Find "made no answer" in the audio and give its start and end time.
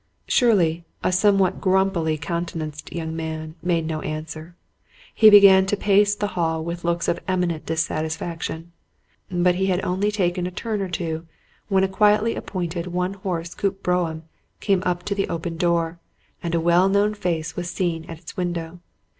3.61-4.55